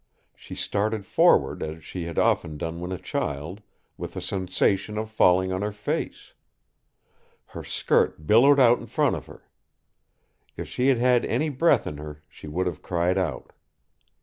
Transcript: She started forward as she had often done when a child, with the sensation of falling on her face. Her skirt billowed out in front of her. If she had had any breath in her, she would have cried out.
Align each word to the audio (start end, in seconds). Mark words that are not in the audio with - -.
She 0.35 0.55
started 0.55 1.05
forward 1.05 1.61
as 1.61 1.83
she 1.85 2.05
had 2.05 2.17
often 2.17 2.57
done 2.57 2.79
when 2.79 2.91
a 2.91 2.97
child, 2.97 3.61
with 3.97 4.15
the 4.15 4.19
sensation 4.19 4.97
of 4.97 5.11
falling 5.11 5.51
on 5.51 5.61
her 5.61 5.71
face. 5.71 6.33
Her 7.45 7.63
skirt 7.63 8.25
billowed 8.25 8.59
out 8.59 8.79
in 8.79 8.87
front 8.87 9.15
of 9.15 9.27
her. 9.27 9.43
If 10.57 10.67
she 10.67 10.87
had 10.87 10.97
had 10.97 11.23
any 11.25 11.49
breath 11.49 11.85
in 11.85 11.97
her, 11.97 12.23
she 12.27 12.47
would 12.47 12.65
have 12.65 12.81
cried 12.81 13.19
out. 13.19 13.53